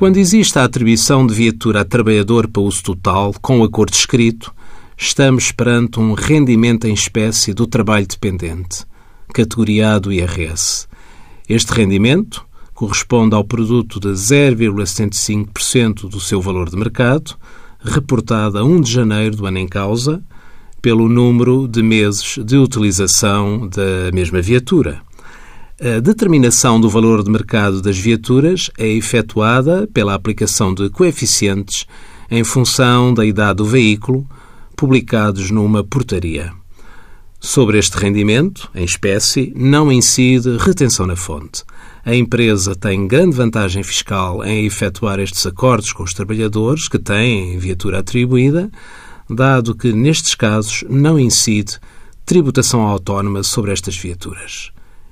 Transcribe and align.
Quando 0.00 0.16
existe 0.16 0.58
a 0.58 0.64
atribuição 0.64 1.24
de 1.26 1.34
viatura 1.34 1.82
a 1.82 1.84
trabalhador 1.84 2.48
para 2.48 2.62
uso 2.62 2.82
total, 2.82 3.34
com 3.42 3.62
acordo 3.62 3.92
escrito, 3.92 4.50
estamos 4.96 5.52
perante 5.52 6.00
um 6.00 6.14
rendimento 6.14 6.86
em 6.86 6.94
espécie 6.94 7.52
do 7.52 7.66
trabalho 7.66 8.06
dependente, 8.06 8.86
categoria 9.34 9.92
A 9.92 9.98
do 9.98 10.10
IRS. 10.10 10.88
Este 11.46 11.74
rendimento 11.74 12.46
corresponde 12.72 13.34
ao 13.34 13.44
produto 13.44 14.00
de 14.00 14.08
0,75% 14.08 16.08
do 16.08 16.18
seu 16.18 16.40
valor 16.40 16.70
de 16.70 16.78
mercado, 16.78 17.36
reportado 17.78 18.56
a 18.56 18.64
1 18.64 18.80
de 18.80 18.90
janeiro 18.90 19.36
do 19.36 19.44
ano 19.44 19.58
em 19.58 19.68
causa, 19.68 20.22
pelo 20.80 21.10
número 21.10 21.68
de 21.68 21.82
meses 21.82 22.38
de 22.42 22.56
utilização 22.56 23.68
da 23.68 24.10
mesma 24.14 24.40
viatura. 24.40 25.02
A 25.82 25.98
determinação 25.98 26.78
do 26.78 26.90
valor 26.90 27.24
de 27.24 27.30
mercado 27.30 27.80
das 27.80 27.96
viaturas 27.96 28.70
é 28.76 28.86
efetuada 28.86 29.88
pela 29.90 30.12
aplicação 30.12 30.74
de 30.74 30.90
coeficientes 30.90 31.86
em 32.30 32.44
função 32.44 33.14
da 33.14 33.24
idade 33.24 33.56
do 33.56 33.64
veículo, 33.64 34.28
publicados 34.76 35.50
numa 35.50 35.82
portaria. 35.82 36.52
Sobre 37.40 37.78
este 37.78 37.96
rendimento, 37.96 38.70
em 38.74 38.84
espécie, 38.84 39.54
não 39.56 39.90
incide 39.90 40.58
retenção 40.58 41.06
na 41.06 41.16
fonte. 41.16 41.64
A 42.04 42.14
empresa 42.14 42.76
tem 42.76 43.08
grande 43.08 43.34
vantagem 43.34 43.82
fiscal 43.82 44.44
em 44.44 44.66
efetuar 44.66 45.18
estes 45.18 45.46
acordos 45.46 45.94
com 45.94 46.02
os 46.02 46.12
trabalhadores 46.12 46.88
que 46.88 46.98
têm 46.98 47.58
viatura 47.58 48.00
atribuída, 48.00 48.70
dado 49.30 49.74
que, 49.74 49.94
nestes 49.94 50.34
casos, 50.34 50.84
não 50.90 51.18
incide 51.18 51.78
tributação 52.26 52.82
autónoma 52.82 53.42
sobre 53.42 53.72
estas 53.72 53.96
viaturas. 53.96 54.72